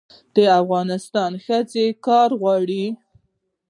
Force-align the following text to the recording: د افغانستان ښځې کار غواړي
د 0.35 0.37
افغانستان 0.61 1.31
ښځې 1.45 1.85
کار 2.05 2.29
غواړي 2.41 2.85